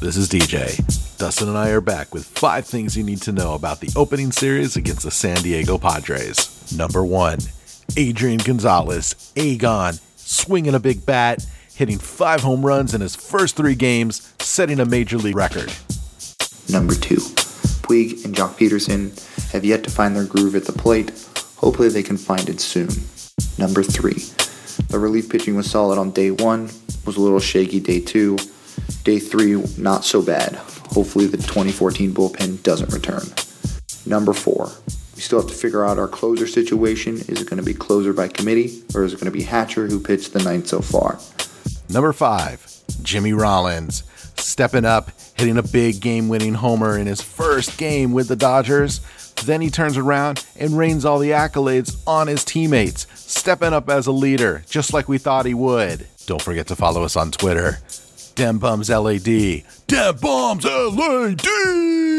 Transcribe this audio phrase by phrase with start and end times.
[0.00, 1.18] This is DJ.
[1.18, 4.32] Dustin and I are back with five things you need to know about the opening
[4.32, 6.74] series against the San Diego Padres.
[6.74, 7.38] Number one,
[7.98, 11.44] Adrian Gonzalez, Agon, swinging a big bat,
[11.74, 15.70] hitting five home runs in his first three games, setting a major league record.
[16.70, 17.20] Number two,
[17.84, 19.12] Puig and Joc Pederson
[19.52, 21.10] have yet to find their groove at the plate.
[21.58, 22.88] Hopefully, they can find it soon.
[23.58, 24.24] Number three,
[24.88, 26.70] the relief pitching was solid on day one,
[27.04, 28.38] was a little shaky day two.
[29.04, 30.54] Day three, not so bad.
[30.92, 33.22] Hopefully, the 2014 bullpen doesn't return.
[34.06, 34.70] Number four,
[35.14, 37.16] we still have to figure out our closer situation.
[37.16, 39.86] Is it going to be closer by committee, or is it going to be Hatcher
[39.86, 41.18] who pitched the ninth so far?
[41.88, 42.66] Number five,
[43.02, 44.04] Jimmy Rollins,
[44.36, 49.00] stepping up, hitting a big game winning homer in his first game with the Dodgers.
[49.44, 54.06] Then he turns around and rains all the accolades on his teammates, stepping up as
[54.06, 56.06] a leader, just like we thought he would.
[56.26, 57.78] Don't forget to follow us on Twitter.
[58.40, 59.26] Dem Bums LAD.
[59.86, 62.09] Dem Bums LAD!